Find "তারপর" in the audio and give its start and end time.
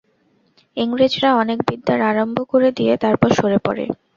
3.03-3.29